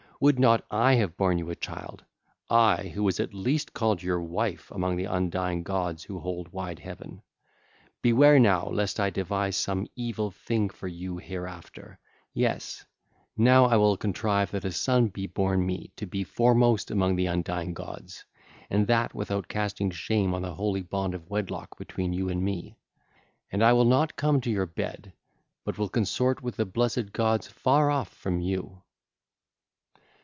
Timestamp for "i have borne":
0.69-1.39